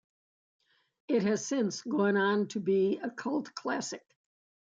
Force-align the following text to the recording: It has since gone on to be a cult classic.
It 1.07 1.21
has 1.21 1.45
since 1.45 1.83
gone 1.83 2.17
on 2.17 2.47
to 2.47 2.59
be 2.59 2.97
a 2.97 3.11
cult 3.11 3.53
classic. 3.53 4.03